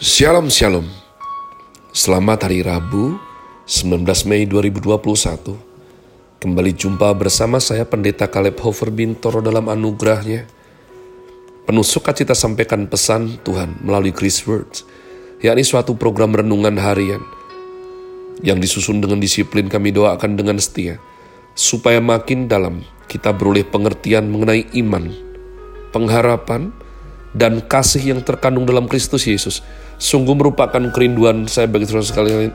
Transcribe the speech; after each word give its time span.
Shalom 0.00 0.48
Shalom. 0.48 0.88
Selamat 1.92 2.48
hari 2.48 2.64
Rabu 2.64 3.20
19 3.68 4.00
Mei 4.32 4.48
2021 4.48 4.96
Kembali 6.40 6.72
jumpa 6.72 7.12
bersama 7.12 7.60
saya 7.60 7.84
Pendeta 7.84 8.24
Kaleb 8.24 8.56
Hofer 8.64 8.88
Bintoro 8.88 9.44
dalam 9.44 9.68
anugerahnya. 9.68 10.48
Penuh 11.68 11.84
sukacita 11.84 12.32
sampaikan 12.32 12.88
pesan 12.88 13.44
Tuhan 13.44 13.84
melalui 13.84 14.16
Chris 14.16 14.40
Words 14.48 14.88
yakni 15.44 15.68
suatu 15.68 15.92
program 16.00 16.32
renungan 16.32 16.80
harian. 16.80 17.20
Yang 18.40 18.72
disusun 18.72 19.04
dengan 19.04 19.20
disiplin 19.20 19.68
kami 19.68 19.92
doakan 19.92 20.32
dengan 20.32 20.56
setia 20.56 20.96
supaya 21.52 22.00
makin 22.00 22.48
dalam 22.48 22.88
kita 23.04 23.36
beroleh 23.36 23.68
pengertian 23.68 24.32
mengenai 24.32 24.64
iman, 24.80 25.12
pengharapan, 25.92 26.72
dan 27.30 27.62
kasih 27.62 28.14
yang 28.16 28.20
terkandung 28.24 28.66
dalam 28.66 28.90
Kristus 28.90 29.26
Yesus 29.26 29.62
sungguh 30.00 30.34
merupakan 30.34 30.80
kerinduan 30.90 31.46
saya 31.46 31.70
bagi 31.70 31.86
saudara 31.86 32.06
sekalian. 32.06 32.52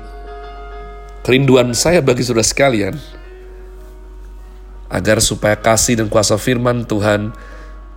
Kerinduan 1.26 1.73
saya 1.73 2.05
bagi 2.05 2.22
saudara 2.22 2.45
sekalian 2.45 2.95
agar 4.90 5.17
supaya 5.23 5.58
kasih 5.58 5.98
dan 5.98 6.08
kuasa 6.08 6.38
firman 6.38 6.86
Tuhan 6.86 7.34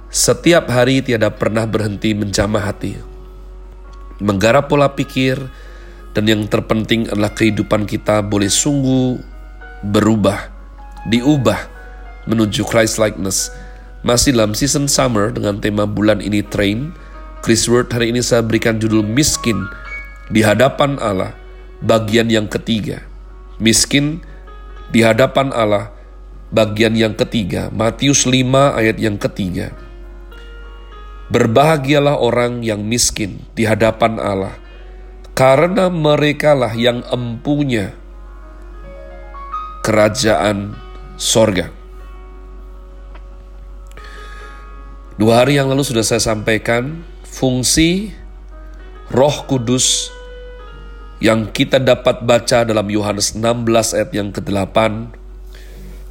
setiap 0.09 0.73
hari 0.73 1.05
tiada 1.05 1.29
pernah 1.29 1.69
berhenti 1.69 2.17
menjamah 2.17 2.73
hati, 2.73 2.97
menggarap 4.25 4.73
pola 4.73 4.89
pikir, 4.89 5.37
dan 6.17 6.25
yang 6.25 6.49
terpenting 6.49 7.05
adalah 7.13 7.37
kehidupan 7.37 7.85
kita 7.85 8.25
boleh 8.25 8.49
sungguh 8.49 9.21
berubah, 9.85 10.49
diubah 11.13 11.61
menuju 12.25 12.65
Christ 12.65 12.97
likeness. 12.97 13.53
Masih 14.07 14.31
dalam 14.31 14.55
season 14.55 14.87
summer 14.87 15.35
dengan 15.35 15.59
tema 15.59 15.83
bulan 15.83 16.23
ini 16.23 16.47
train, 16.47 16.95
Chris 17.43 17.67
Word 17.67 17.91
hari 17.91 18.15
ini 18.15 18.23
saya 18.23 18.47
berikan 18.47 18.79
judul 18.79 19.03
miskin 19.03 19.59
di 20.31 20.47
hadapan 20.47 20.95
Allah 21.03 21.35
bagian 21.83 22.31
yang 22.31 22.47
ketiga. 22.47 23.03
Miskin 23.59 24.23
di 24.95 25.03
hadapan 25.03 25.51
Allah 25.51 25.91
bagian 26.55 26.95
yang 26.95 27.19
ketiga. 27.19 27.75
Matius 27.75 28.23
5 28.23 28.79
ayat 28.79 29.03
yang 29.03 29.19
ketiga. 29.19 29.75
Berbahagialah 31.29 32.23
orang 32.23 32.63
yang 32.63 32.87
miskin 32.87 33.43
di 33.59 33.67
hadapan 33.67 34.17
Allah 34.23 34.55
karena 35.35 35.91
merekalah 35.93 36.73
yang 36.73 37.03
empunya 37.11 37.93
kerajaan 39.83 40.79
sorga. 41.19 41.78
Dua 45.19 45.43
hari 45.43 45.59
yang 45.59 45.67
lalu 45.67 45.83
sudah 45.83 46.07
saya 46.07 46.23
sampaikan 46.23 47.03
fungsi 47.27 48.15
Roh 49.11 49.51
Kudus 49.51 50.15
yang 51.19 51.51
kita 51.51 51.83
dapat 51.83 52.23
baca 52.23 52.63
dalam 52.63 52.87
Yohanes 52.87 53.35
16 53.35 53.99
ayat 53.99 54.11
yang 54.15 54.31
ke-8 54.31 54.79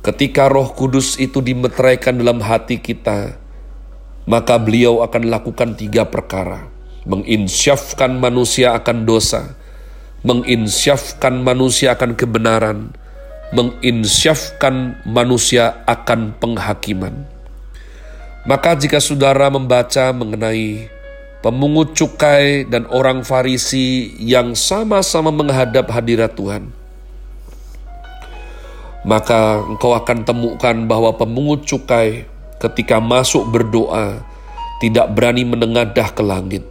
ketika 0.03 0.51
Roh 0.51 0.75
Kudus 0.75 1.15
itu 1.23 1.39
dimeteraikan 1.39 2.19
dalam 2.19 2.43
hati 2.43 2.83
kita 2.83 3.39
maka 4.27 4.59
beliau 4.59 4.99
akan 4.99 5.31
lakukan 5.31 5.79
tiga 5.79 6.03
perkara. 6.11 6.67
Menginsyafkan 7.07 8.11
manusia 8.19 8.75
akan 8.75 9.07
dosa 9.07 9.55
menginsyafkan 10.27 11.47
manusia 11.47 11.95
akan 11.95 12.11
kebenaran 12.19 12.91
menginsyafkan 13.55 14.99
manusia 15.07 15.79
akan 15.87 16.35
penghakiman 16.35 17.36
maka 18.47 18.79
jika 18.79 19.03
saudara 19.03 19.51
membaca 19.51 20.15
mengenai 20.15 20.87
pemungut 21.43 21.91
cukai 21.93 22.63
dan 22.63 22.87
orang 22.87 23.27
Farisi 23.27 24.15
yang 24.23 24.55
sama-sama 24.55 25.35
menghadap 25.35 25.91
hadirat 25.91 26.31
Tuhan. 26.33 26.71
Maka 29.03 29.63
engkau 29.63 29.95
akan 29.95 30.23
temukan 30.23 30.75
bahwa 30.87 31.11
pemungut 31.15 31.67
cukai 31.67 32.27
ketika 32.59 33.03
masuk 33.03 33.43
berdoa 33.51 34.23
tidak 34.79 35.11
berani 35.11 35.43
menengadah 35.43 36.07
ke 36.15 36.23
langit. 36.23 36.63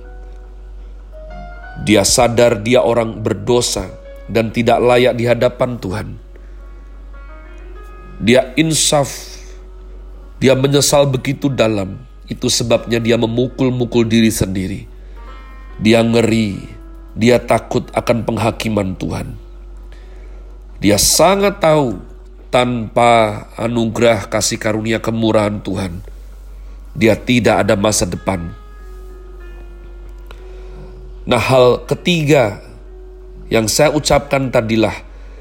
Dia 1.85 2.09
sadar 2.09 2.65
dia 2.65 2.81
orang 2.81 3.21
berdosa 3.21 3.93
dan 4.33 4.49
tidak 4.49 4.81
layak 4.81 5.13
di 5.13 5.29
hadapan 5.29 5.77
Tuhan. 5.77 6.09
Dia 8.17 8.57
insaf, 8.57 9.36
dia 10.47 10.55
menyesal 10.55 11.11
begitu 11.11 11.51
dalam 11.51 11.99
itu 12.31 12.47
sebabnya 12.47 13.03
dia 13.03 13.19
memukul-mukul 13.19 14.07
diri 14.07 14.31
sendiri. 14.31 14.87
Dia 15.83 16.07
ngeri, 16.07 16.63
dia 17.19 17.43
takut 17.43 17.91
akan 17.91 18.23
penghakiman 18.23 18.95
Tuhan. 18.95 19.35
Dia 20.79 21.03
sangat 21.03 21.59
tahu 21.59 21.99
tanpa 22.55 23.43
anugerah 23.59 24.31
kasih 24.31 24.55
karunia 24.55 25.03
kemurahan 25.03 25.59
Tuhan, 25.59 25.99
dia 26.95 27.19
tidak 27.19 27.67
ada 27.67 27.75
masa 27.75 28.07
depan. 28.07 28.55
Nah, 31.27 31.43
hal 31.43 31.91
ketiga 31.91 32.63
yang 33.51 33.67
saya 33.67 33.91
ucapkan 33.91 34.55
tadilah 34.55 34.95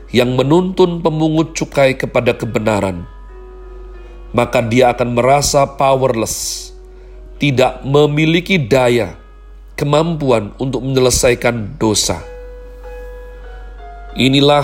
yang 0.09 0.33
menuntun 0.33 1.05
pemungut 1.05 1.53
cukai 1.53 1.93
kepada 1.93 2.33
kebenaran, 2.33 3.05
maka 4.35 4.59
dia 4.59 4.91
akan 4.91 5.15
merasa 5.15 5.63
powerless 5.63 6.65
tidak 7.39 7.83
memiliki 7.83 8.55
daya, 8.55 9.15
kemampuan 9.75 10.55
untuk 10.55 10.83
menyelesaikan 10.83 11.75
dosa. 11.75 12.23
Inilah 14.15 14.63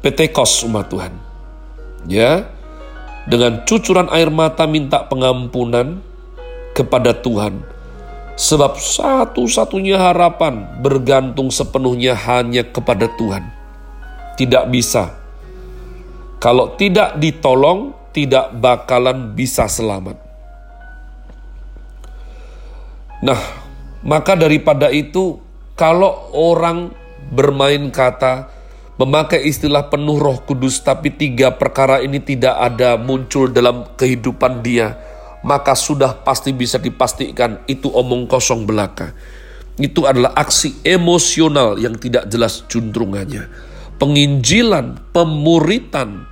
PT 0.00 0.32
Kos 0.32 0.64
umat 0.64 0.88
Tuhan. 0.88 1.12
Ya, 2.08 2.48
dengan 3.28 3.60
cucuran 3.68 4.08
air 4.08 4.32
mata 4.32 4.64
minta 4.64 5.04
pengampunan 5.04 6.00
kepada 6.72 7.12
Tuhan. 7.12 7.60
Sebab 8.40 8.80
satu-satunya 8.80 10.00
harapan 10.00 10.80
bergantung 10.80 11.52
sepenuhnya 11.52 12.16
hanya 12.16 12.64
kepada 12.64 13.04
Tuhan. 13.20 13.44
Tidak 14.40 14.64
bisa. 14.72 15.12
Kalau 16.40 16.72
tidak 16.80 17.20
ditolong, 17.20 17.99
tidak 18.10 18.54
bakalan 18.58 19.34
bisa 19.34 19.70
selamat. 19.70 20.18
Nah, 23.20 23.40
maka 24.00 24.32
daripada 24.32 24.88
itu, 24.88 25.38
kalau 25.76 26.32
orang 26.32 26.90
bermain 27.30 27.92
kata, 27.92 28.48
memakai 28.96 29.44
istilah 29.44 29.92
penuh 29.92 30.16
roh 30.16 30.40
kudus, 30.44 30.80
tapi 30.80 31.12
tiga 31.12 31.52
perkara 31.52 32.00
ini 32.00 32.20
tidak 32.20 32.56
ada 32.56 32.96
muncul 32.96 33.52
dalam 33.52 33.84
kehidupan 33.96 34.64
dia, 34.64 34.96
maka 35.44 35.76
sudah 35.76 36.16
pasti 36.24 36.56
bisa 36.56 36.80
dipastikan 36.80 37.60
itu 37.68 37.92
omong 37.92 38.24
kosong 38.24 38.64
belaka. 38.64 39.12
Itu 39.80 40.04
adalah 40.04 40.36
aksi 40.36 40.84
emosional 40.84 41.80
yang 41.80 41.96
tidak 41.96 42.28
jelas 42.28 42.64
juntrungannya. 42.68 43.48
Penginjilan, 44.00 45.12
pemuritan 45.12 46.24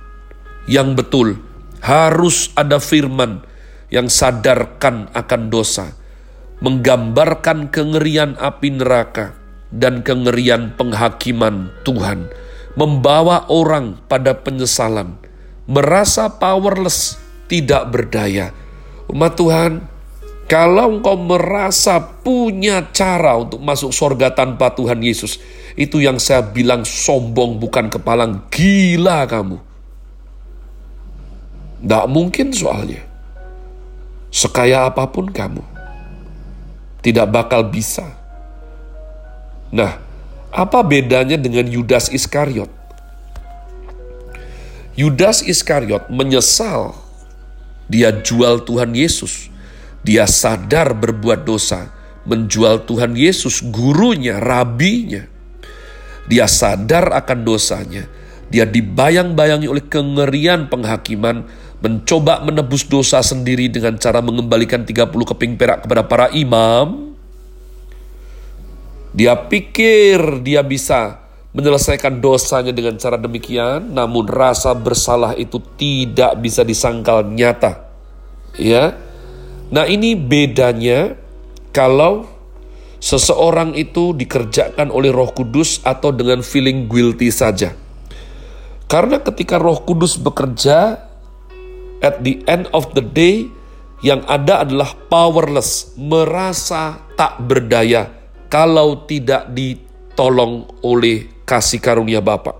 yang 0.69 0.93
betul, 0.97 1.37
harus 1.79 2.51
ada 2.55 2.77
firman 2.77 3.43
yang 3.89 4.07
sadarkan 4.11 5.09
akan 5.15 5.41
dosa 5.49 5.99
menggambarkan 6.59 7.71
kengerian 7.71 8.35
api 8.35 8.75
neraka 8.75 9.35
dan 9.71 10.03
kengerian 10.03 10.75
penghakiman 10.75 11.71
Tuhan, 11.87 12.27
membawa 12.75 13.47
orang 13.47 13.95
pada 14.11 14.35
penyesalan, 14.35 15.15
merasa 15.69 16.27
powerless, 16.27 17.15
tidak 17.47 17.87
berdaya. 17.87 18.51
Umat 19.07 19.39
Tuhan, 19.39 19.87
kalau 20.51 20.99
engkau 20.99 21.15
merasa 21.15 22.01
punya 22.01 22.91
cara 22.91 23.39
untuk 23.39 23.63
masuk 23.63 23.95
surga 23.95 24.35
tanpa 24.35 24.75
Tuhan 24.75 24.99
Yesus, 24.99 25.39
itu 25.79 26.03
yang 26.03 26.19
saya 26.19 26.43
bilang 26.43 26.83
sombong 26.83 27.55
bukan 27.61 27.87
kepalang, 27.87 28.51
gila 28.51 29.23
kamu. 29.29 29.68
Tidak 31.79 32.05
mungkin 32.11 32.51
soalnya. 32.51 33.01
Sekaya 34.29 34.85
apa 34.85 35.09
pun 35.09 35.31
kamu 35.31 35.79
tidak 36.99 37.27
bakal 37.31 37.67
bisa. 37.67 38.05
Nah, 39.71 39.99
apa 40.51 40.79
bedanya 40.83 41.39
dengan 41.39 41.67
Yudas 41.67 42.11
Iskariot? 42.11 42.69
Yudas 44.99 45.39
Iskariot 45.45 46.11
menyesal 46.11 46.91
dia 47.87 48.11
jual 48.11 48.67
Tuhan 48.67 48.91
Yesus. 48.91 49.47
Dia 50.03 50.27
sadar 50.27 50.95
berbuat 50.95 51.43
dosa, 51.43 51.91
menjual 52.23 52.87
Tuhan 52.87 53.19
Yesus, 53.19 53.59
gurunya, 53.63 54.39
rabinya. 54.39 55.27
Dia 56.27 56.47
sadar 56.47 57.11
akan 57.15 57.39
dosanya. 57.43 58.07
Dia 58.49 58.65
dibayang-bayangi 58.65 59.67
oleh 59.69 59.85
kengerian 59.85 60.71
penghakiman, 60.71 61.45
mencoba 61.79 62.43
menebus 62.43 62.83
dosa 62.83 63.23
sendiri 63.23 63.71
dengan 63.71 63.95
cara 63.95 64.19
mengembalikan 64.19 64.83
30 64.83 65.07
keping 65.09 65.55
perak 65.55 65.87
kepada 65.87 66.03
para 66.03 66.27
imam. 66.35 67.15
Dia 69.15 69.33
pikir 69.35 70.43
dia 70.45 70.61
bisa 70.61 71.29
menyelesaikan 71.49 72.21
dosanya 72.21 72.69
dengan 72.69 72.99
cara 73.01 73.17
demikian, 73.17 73.89
namun 73.89 74.29
rasa 74.29 74.77
bersalah 74.77 75.33
itu 75.33 75.57
tidak 75.79 76.37
bisa 76.37 76.61
disangkal 76.61 77.25
nyata. 77.25 77.89
Ya. 78.53 78.93
Nah, 79.73 79.89
ini 79.89 80.13
bedanya 80.13 81.17
kalau 81.73 82.29
seseorang 83.01 83.73
itu 83.73 84.13
dikerjakan 84.13 84.93
oleh 84.93 85.09
Roh 85.09 85.33
Kudus 85.33 85.81
atau 85.81 86.13
dengan 86.13 86.45
feeling 86.45 86.85
guilty 86.85 87.33
saja. 87.33 87.73
Karena 88.85 89.21
ketika 89.21 89.57
Roh 89.57 89.81
Kudus 89.85 90.17
bekerja 90.21 91.08
at 91.99 92.23
the 92.23 92.43
end 92.47 92.67
of 92.71 92.91
the 92.95 93.03
day 93.03 93.47
yang 93.99 94.23
ada 94.31 94.63
adalah 94.63 94.95
powerless, 95.11 95.91
merasa 95.99 97.03
tak 97.19 97.43
berdaya 97.43 98.07
kalau 98.47 99.03
tidak 99.03 99.51
ditolong 99.51 100.63
oleh 100.81 101.27
kasih 101.43 101.83
karunia 101.83 102.23
Bapa. 102.23 102.55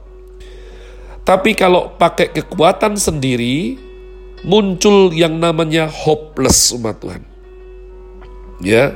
Tapi 1.24 1.53
kalau 1.53 1.94
pakai 1.95 2.33
kekuatan 2.33 2.97
sendiri, 2.97 3.77
muncul 4.44 5.13
yang 5.13 5.38
namanya 5.38 5.88
hopeless 5.88 6.74
umat 6.75 7.00
Tuhan. 7.00 7.24
Ya, 8.59 8.92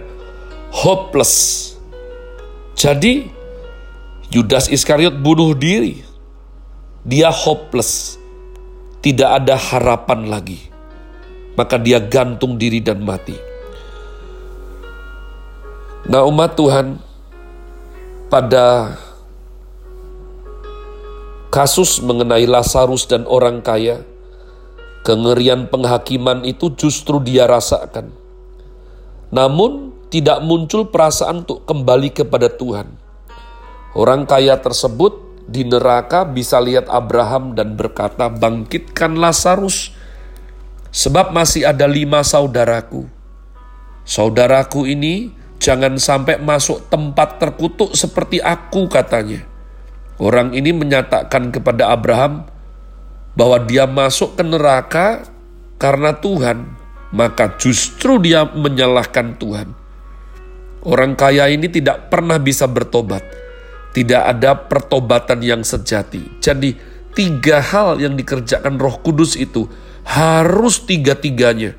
hopeless. 0.74 1.62
Jadi 2.74 3.32
Yudas 4.34 4.68
Iskariot 4.68 5.14
bunuh 5.22 5.54
diri. 5.54 6.02
Dia 7.06 7.30
hopeless. 7.30 8.18
Tidak 9.04 9.30
ada 9.44 9.60
harapan 9.60 10.32
lagi. 10.32 10.64
Maka 11.60 11.76
dia 11.76 12.00
gantung 12.00 12.56
diri 12.56 12.80
dan 12.80 13.04
mati. 13.04 13.36
Nah 16.08 16.24
umat 16.24 16.56
Tuhan, 16.56 16.98
pada 18.32 18.96
Kasus 21.54 22.02
mengenai 22.02 22.50
Lazarus 22.50 23.06
dan 23.06 23.30
orang 23.30 23.62
kaya, 23.62 24.02
kengerian 25.06 25.70
penghakiman 25.70 26.42
itu 26.42 26.74
justru 26.74 27.22
dia 27.22 27.46
rasakan. 27.46 28.10
Namun, 29.30 29.94
tidak 30.10 30.42
muncul 30.42 30.90
perasaan 30.90 31.46
untuk 31.46 31.62
kembali 31.70 32.10
kepada 32.10 32.50
Tuhan. 32.50 32.90
Orang 33.94 34.26
kaya 34.26 34.58
tersebut 34.58 35.23
di 35.48 35.68
neraka 35.68 36.24
bisa 36.24 36.60
lihat 36.60 36.88
Abraham 36.88 37.56
dan 37.58 37.76
berkata, 37.76 38.32
"Bangkitkan 38.32 39.20
Lazarus, 39.20 39.92
sebab 40.90 41.36
masih 41.36 41.68
ada 41.68 41.88
lima 41.88 42.24
saudaraku." 42.24 43.06
Saudaraku 44.04 44.84
ini 44.88 45.32
jangan 45.64 45.96
sampai 45.96 46.40
masuk 46.44 46.92
tempat 46.92 47.40
terkutuk 47.40 47.96
seperti 47.96 48.44
aku, 48.44 48.92
katanya. 48.92 49.48
Orang 50.20 50.52
ini 50.52 50.76
menyatakan 50.76 51.50
kepada 51.50 51.90
Abraham 51.92 52.46
bahwa 53.34 53.58
dia 53.64 53.90
masuk 53.90 54.38
ke 54.38 54.44
neraka 54.46 55.26
karena 55.82 56.14
Tuhan, 56.16 56.78
maka 57.12 57.58
justru 57.58 58.22
dia 58.22 58.46
menyalahkan 58.46 59.36
Tuhan. 59.40 59.74
Orang 60.84 61.16
kaya 61.16 61.48
ini 61.48 61.72
tidak 61.72 62.12
pernah 62.12 62.36
bisa 62.38 62.68
bertobat, 62.68 63.24
tidak 63.94 64.24
ada 64.26 64.58
pertobatan 64.58 65.40
yang 65.46 65.62
sejati. 65.62 66.42
Jadi, 66.42 66.74
tiga 67.14 67.62
hal 67.62 68.02
yang 68.02 68.18
dikerjakan 68.18 68.82
Roh 68.82 68.98
Kudus 69.06 69.38
itu 69.38 69.70
harus 70.04 70.84
tiga-tiganya, 70.84 71.78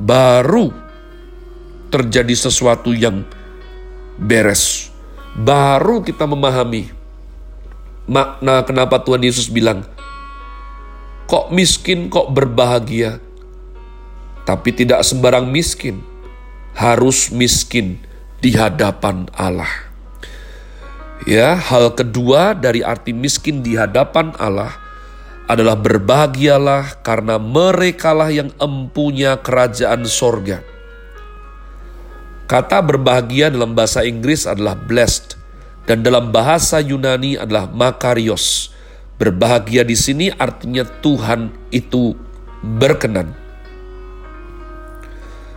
baru 0.00 0.72
terjadi 1.92 2.34
sesuatu 2.34 2.90
yang 2.90 3.22
beres. 4.18 4.90
Baru 5.36 6.00
kita 6.00 6.24
memahami 6.24 6.88
makna 8.08 8.64
kenapa 8.64 8.98
Tuhan 9.04 9.22
Yesus 9.22 9.52
bilang, 9.52 9.84
kok 11.28 11.52
miskin, 11.52 12.08
kok 12.08 12.32
berbahagia. 12.32 13.20
Tapi 14.46 14.70
tidak 14.70 15.02
sembarang 15.02 15.50
miskin, 15.50 16.00
harus 16.78 17.34
miskin 17.34 17.98
di 18.38 18.54
hadapan 18.54 19.26
Allah. 19.34 19.85
Ya, 21.24 21.56
hal 21.56 21.96
kedua 21.96 22.52
dari 22.52 22.84
arti 22.84 23.16
miskin 23.16 23.64
di 23.64 23.72
hadapan 23.72 24.36
Allah 24.36 24.76
adalah 25.48 25.78
berbahagialah 25.78 27.00
karena 27.00 27.40
merekalah 27.40 28.28
yang 28.28 28.52
empunya 28.60 29.38
kerajaan 29.40 30.04
sorga. 30.04 30.60
Kata 32.46 32.78
berbahagia 32.84 33.50
dalam 33.50 33.72
bahasa 33.72 34.04
Inggris 34.04 34.44
adalah 34.44 34.76
blessed 34.76 35.34
dan 35.88 36.02
dalam 36.02 36.34
bahasa 36.34 36.82
Yunani 36.82 37.38
adalah 37.38 37.70
makarios. 37.70 38.74
Berbahagia 39.16 39.80
di 39.82 39.96
sini 39.96 40.28
artinya 40.28 40.84
Tuhan 40.84 41.48
itu 41.72 42.12
berkenan. 42.60 43.32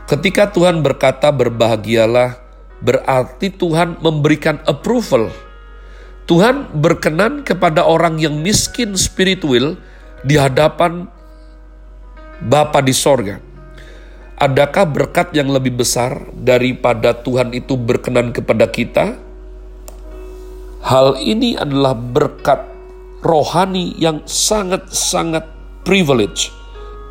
Ketika 0.07 0.50
Tuhan 0.50 0.81
berkata 0.81 1.29
berbahagialah, 1.29 2.39
berarti 2.81 3.51
Tuhan 3.53 4.00
memberikan 4.00 4.57
approval. 4.63 5.48
Tuhan 6.29 6.77
berkenan 6.77 7.41
kepada 7.41 7.89
orang 7.89 8.21
yang 8.21 8.37
miskin 8.37 8.93
spiritual 8.93 9.81
di 10.21 10.37
hadapan 10.37 11.09
Bapa 12.37 12.85
di 12.85 12.93
sorga. 12.93 13.41
Adakah 14.37 14.85
berkat 14.87 15.33
yang 15.33 15.49
lebih 15.49 15.81
besar 15.81 16.29
daripada 16.37 17.17
Tuhan 17.17 17.51
itu 17.57 17.73
berkenan 17.75 18.29
kepada 18.29 18.69
kita? 18.69 19.17
Hal 20.85 21.17
ini 21.17 21.57
adalah 21.57 21.97
berkat 21.97 22.61
rohani 23.25 23.97
yang 23.97 24.21
sangat-sangat 24.23 25.49
privilege, 25.81 26.53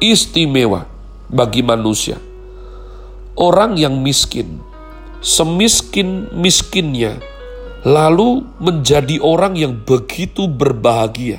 istimewa 0.01 0.87
bagi 1.29 1.61
manusia. 1.61 2.17
Orang 3.35 3.77
yang 3.77 4.01
miskin, 4.01 4.63
semiskin-miskinnya, 5.21 7.38
lalu 7.87 8.43
menjadi 8.59 9.23
orang 9.23 9.55
yang 9.55 9.79
begitu 9.87 10.51
berbahagia. 10.51 11.39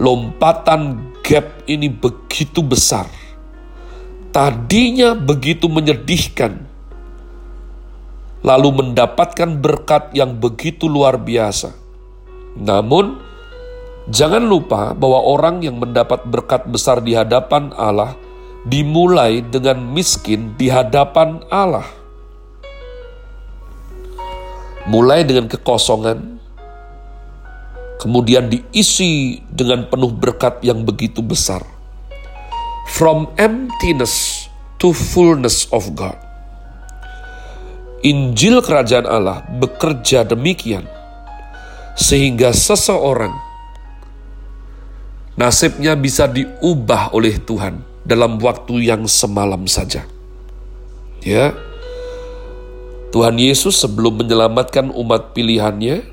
Lompatan 0.00 1.12
gap 1.26 1.66
ini 1.66 1.90
begitu 1.90 2.62
besar. 2.64 3.10
Tadinya 4.30 5.18
begitu 5.18 5.66
menyedihkan, 5.66 6.62
lalu 8.46 8.70
mendapatkan 8.70 9.58
berkat 9.58 10.14
yang 10.14 10.38
begitu 10.38 10.86
luar 10.86 11.18
biasa. 11.18 11.74
Namun, 12.54 13.18
jangan 14.06 14.46
lupa 14.46 14.94
bahwa 14.94 15.20
orang 15.26 15.66
yang 15.66 15.82
mendapat 15.82 16.22
berkat 16.30 16.62
besar 16.70 17.02
di 17.02 17.18
hadapan 17.18 17.74
Allah 17.74 18.14
dimulai 18.64 19.42
dengan 19.42 19.82
miskin 19.82 20.54
di 20.54 20.70
hadapan 20.70 21.42
Allah. 21.50 21.99
Mulai 24.90 25.22
dengan 25.22 25.46
kekosongan, 25.46 26.42
kemudian 28.02 28.50
diisi 28.50 29.38
dengan 29.46 29.86
penuh 29.86 30.10
berkat 30.10 30.58
yang 30.66 30.82
begitu 30.82 31.22
besar. 31.22 31.62
From 32.90 33.30
emptiness 33.38 34.50
to 34.82 34.90
fullness 34.90 35.70
of 35.70 35.94
God. 35.94 36.18
Injil 38.02 38.64
Kerajaan 38.66 39.06
Allah 39.06 39.46
bekerja 39.62 40.26
demikian, 40.26 40.88
sehingga 41.94 42.50
seseorang 42.50 43.30
nasibnya 45.38 45.94
bisa 45.94 46.26
diubah 46.26 47.14
oleh 47.14 47.38
Tuhan 47.38 47.84
dalam 48.02 48.42
waktu 48.42 48.90
yang 48.90 49.06
semalam 49.06 49.68
saja. 49.70 50.02
Ya, 51.20 51.52
Tuhan 53.10 53.42
Yesus 53.42 53.74
sebelum 53.74 54.22
menyelamatkan 54.22 54.94
umat 54.94 55.34
pilihannya, 55.34 56.06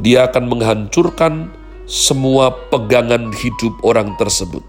dia 0.00 0.24
akan 0.24 0.48
menghancurkan 0.48 1.52
semua 1.84 2.48
pegangan 2.72 3.28
hidup 3.36 3.76
orang 3.84 4.16
tersebut. 4.16 4.64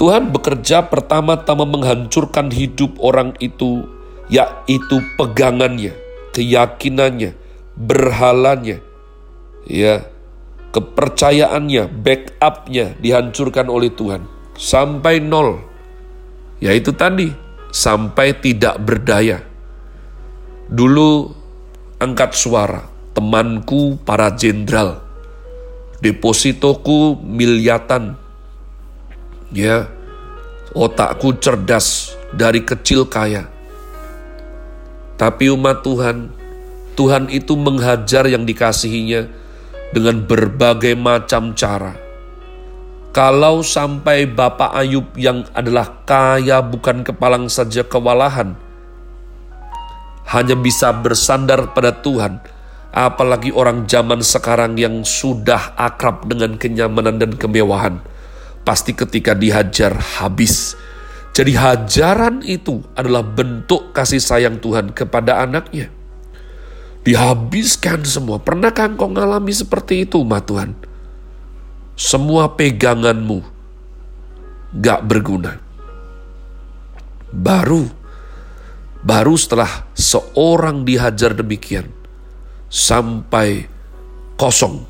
Tuhan 0.00 0.32
bekerja 0.32 0.88
pertama-tama 0.88 1.68
menghancurkan 1.68 2.48
hidup 2.48 2.96
orang 3.04 3.36
itu, 3.44 3.84
yaitu 4.32 5.04
pegangannya, 5.20 5.92
keyakinannya, 6.32 7.36
berhalanya, 7.76 8.80
ya, 9.68 10.08
kepercayaannya, 10.72 11.92
backupnya 11.92 12.96
dihancurkan 13.04 13.68
oleh 13.68 13.92
Tuhan 13.92 14.24
sampai 14.56 15.20
nol. 15.20 15.60
Yaitu 16.64 16.96
tadi 16.96 17.49
sampai 17.70 18.38
tidak 18.38 18.78
berdaya. 18.82 19.42
Dulu 20.70 21.30
angkat 21.98 22.34
suara, 22.34 22.86
temanku 23.14 23.98
para 24.06 24.30
jenderal, 24.34 25.02
depositoku 25.98 27.18
miliatan, 27.18 28.14
Ya, 29.50 29.90
otakku 30.78 31.34
cerdas 31.42 32.14
dari 32.30 32.62
kecil 32.62 33.02
kaya. 33.10 33.50
Tapi 35.18 35.50
umat 35.50 35.82
Tuhan, 35.82 36.30
Tuhan 36.94 37.26
itu 37.34 37.58
menghajar 37.58 38.30
yang 38.30 38.46
dikasihinya 38.46 39.26
dengan 39.90 40.22
berbagai 40.22 40.94
macam 40.94 41.50
cara. 41.58 41.98
Kalau 43.10 43.66
sampai 43.66 44.22
Bapak 44.22 44.70
Ayub 44.70 45.10
yang 45.18 45.42
adalah 45.50 46.06
kaya 46.06 46.62
bukan 46.62 47.02
kepalang 47.02 47.50
saja 47.50 47.82
kewalahan, 47.82 48.54
hanya 50.30 50.54
bisa 50.54 50.94
bersandar 50.94 51.74
pada 51.74 51.90
Tuhan, 51.90 52.38
apalagi 52.94 53.50
orang 53.50 53.90
zaman 53.90 54.22
sekarang 54.22 54.78
yang 54.78 55.02
sudah 55.02 55.74
akrab 55.74 56.22
dengan 56.30 56.54
kenyamanan 56.54 57.18
dan 57.18 57.34
kemewahan, 57.34 57.98
pasti 58.62 58.94
ketika 58.94 59.34
dihajar 59.34 59.90
habis. 60.22 60.78
Jadi 61.34 61.58
hajaran 61.58 62.46
itu 62.46 62.78
adalah 62.94 63.26
bentuk 63.26 63.90
kasih 63.90 64.22
sayang 64.22 64.62
Tuhan 64.62 64.94
kepada 64.94 65.42
anaknya. 65.42 65.90
Dihabiskan 67.02 68.06
semua. 68.06 68.38
Pernahkah 68.38 68.86
engkau 68.86 69.10
mengalami 69.10 69.50
seperti 69.50 70.06
itu, 70.06 70.22
umat 70.22 70.46
Tuhan? 70.46 70.89
Semua 72.00 72.48
peganganmu 72.56 73.44
gak 74.80 75.04
berguna. 75.04 75.60
Baru 77.28 78.00
Baru 79.00 79.32
setelah 79.32 79.88
seorang 79.96 80.84
dihajar 80.84 81.32
demikian, 81.32 81.88
sampai 82.68 83.64
kosong, 84.36 84.84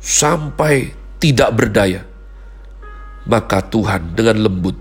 sampai 0.00 0.96
tidak 1.20 1.52
berdaya, 1.60 2.08
maka 3.28 3.60
Tuhan 3.60 4.16
dengan 4.16 4.48
lembut 4.48 4.80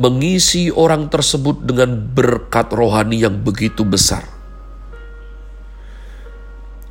mengisi 0.00 0.72
orang 0.72 1.12
tersebut 1.12 1.68
dengan 1.68 2.00
berkat 2.00 2.72
rohani 2.72 3.20
yang 3.20 3.44
begitu 3.44 3.84
besar. 3.84 4.37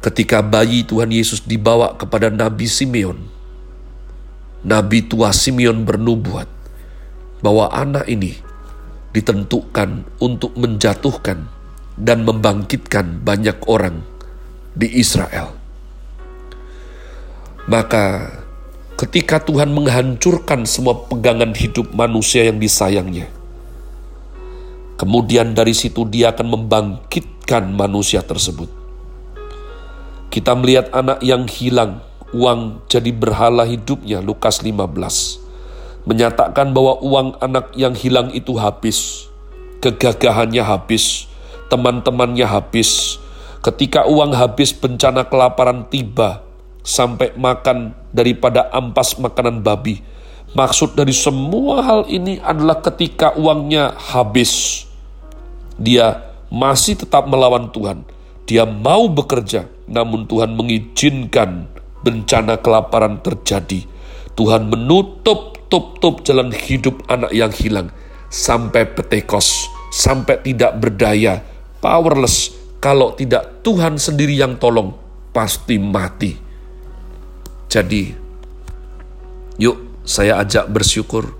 Ketika 0.07 0.39
bayi 0.39 0.87
Tuhan 0.87 1.11
Yesus 1.11 1.43
dibawa 1.43 1.99
kepada 1.99 2.31
Nabi 2.31 2.63
Simeon, 2.63 3.19
Nabi 4.63 5.03
tua 5.03 5.35
Simeon 5.35 5.83
bernubuat 5.83 6.47
bahwa 7.43 7.67
anak 7.75 8.07
ini 8.07 8.39
ditentukan 9.11 10.07
untuk 10.23 10.55
menjatuhkan 10.55 11.51
dan 11.99 12.23
membangkitkan 12.23 13.19
banyak 13.19 13.59
orang 13.67 13.99
di 14.79 14.87
Israel. 14.95 15.51
Maka 17.67 18.31
ketika 18.95 19.43
Tuhan 19.43 19.75
menghancurkan 19.75 20.63
semua 20.63 21.03
pegangan 21.03 21.51
hidup 21.51 21.91
manusia 21.91 22.47
yang 22.47 22.63
disayangnya, 22.63 23.27
kemudian 24.95 25.51
dari 25.51 25.75
situ 25.75 26.07
dia 26.07 26.31
akan 26.31 26.47
membangkitkan 26.47 27.75
manusia 27.75 28.23
tersebut. 28.23 28.86
Kita 30.27 30.53
melihat 30.53 30.91
anak 30.91 31.23
yang 31.23 31.47
hilang, 31.47 32.03
uang 32.35 32.85
jadi 32.91 33.11
berhala 33.15 33.63
hidupnya, 33.63 34.19
Lukas 34.19 34.59
15 34.61 35.47
menyatakan 36.07 36.71
bahwa 36.71 37.03
uang 37.03 37.35
anak 37.43 37.75
yang 37.75 37.91
hilang 37.91 38.31
itu 38.31 38.55
habis, 38.55 39.27
kegagahannya 39.83 40.63
habis, 40.63 41.27
teman-temannya 41.67 42.47
habis. 42.47 43.19
Ketika 43.59 44.07
uang 44.07 44.31
habis, 44.31 44.71
bencana 44.71 45.27
kelaparan 45.27 45.83
tiba 45.91 46.39
sampai 46.87 47.35
makan 47.35 47.91
daripada 48.15 48.71
ampas 48.71 49.19
makanan 49.19 49.59
babi. 49.59 49.99
Maksud 50.55 50.95
dari 50.95 51.11
semua 51.11 51.83
hal 51.83 52.07
ini 52.07 52.39
adalah 52.39 52.79
ketika 52.79 53.35
uangnya 53.35 53.91
habis, 53.99 54.87
dia 55.75 56.23
masih 56.47 56.95
tetap 56.95 57.27
melawan 57.27 57.67
Tuhan. 57.75 58.07
Dia 58.47 58.63
mau 58.63 59.11
bekerja, 59.11 59.67
namun 59.87 60.27
Tuhan 60.27 60.53
mengizinkan 60.53 61.71
bencana 62.03 62.59
kelaparan 62.59 63.23
terjadi. 63.23 63.87
Tuhan 64.37 64.69
menutup 64.69 65.57
tup-tup 65.67 66.21
jalan 66.21 66.53
hidup 66.53 67.03
anak 67.09 67.33
yang 67.33 67.49
hilang 67.49 67.89
sampai 68.29 68.85
petekos, 68.85 69.67
sampai 69.91 70.39
tidak 70.43 70.77
berdaya, 70.77 71.41
powerless. 71.81 72.53
Kalau 72.77 73.17
tidak 73.17 73.65
Tuhan 73.65 73.97
sendiri 73.97 74.37
yang 74.37 74.61
tolong, 74.61 74.93
pasti 75.33 75.81
mati. 75.81 76.37
Jadi, 77.67 78.13
yuk 79.57 80.05
saya 80.05 80.39
ajak 80.45 80.69
bersyukur. 80.69 81.33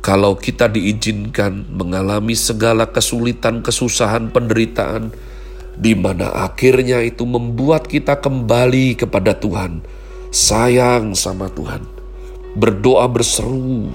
Kalau 0.00 0.32
kita 0.32 0.72
diizinkan 0.72 1.68
mengalami 1.68 2.32
segala 2.32 2.88
kesulitan, 2.88 3.60
kesusahan, 3.60 4.32
penderitaan, 4.32 5.12
di 5.80 5.96
mana 5.96 6.28
akhirnya 6.44 7.00
itu 7.00 7.24
membuat 7.24 7.88
kita 7.88 8.20
kembali 8.20 9.00
kepada 9.00 9.32
Tuhan, 9.32 9.80
sayang 10.28 11.16
sama 11.16 11.48
Tuhan. 11.48 11.88
Berdoa 12.52 13.08
berseru, 13.08 13.88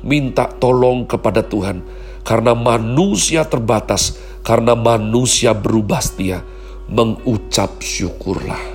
minta 0.00 0.48
tolong 0.48 1.04
kepada 1.04 1.44
Tuhan, 1.44 1.84
karena 2.24 2.56
manusia 2.56 3.44
terbatas, 3.44 4.16
karena 4.40 4.72
manusia 4.72 5.52
berubah 5.52 6.00
setia, 6.00 6.40
mengucap 6.88 7.84
syukurlah. 7.84 8.72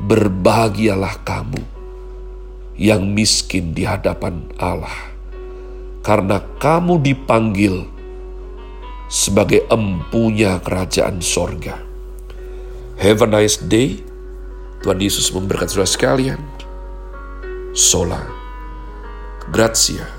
Berbahagialah 0.00 1.20
kamu 1.28 1.60
yang 2.80 3.04
miskin 3.12 3.76
di 3.76 3.84
hadapan 3.84 4.48
Allah, 4.56 5.12
karena 6.00 6.40
kamu 6.56 7.02
dipanggil 7.04 7.97
sebagai 9.08 9.64
empunya 9.72 10.60
kerajaan 10.60 11.24
sorga. 11.24 11.80
Have 13.00 13.24
a 13.24 13.28
nice 13.28 13.56
day. 13.58 14.04
Tuhan 14.84 15.00
Yesus 15.02 15.32
memberkati 15.34 15.74
saudara 15.74 15.90
sekalian. 15.90 16.40
Sola. 17.74 18.22
Grazie. 19.50 20.17